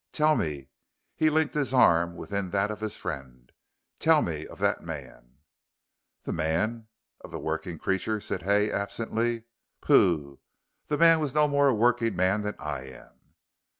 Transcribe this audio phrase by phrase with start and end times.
[0.11, 0.67] Tell me,"
[1.15, 3.51] he linked his arm within that of his friend,
[3.99, 5.37] "tell me of that man."
[6.23, 6.87] "That man
[7.19, 9.43] of the working creature," said Hay, absently.
[9.79, 10.39] "Pooh,
[10.87, 13.33] the man was no more a working man than I am."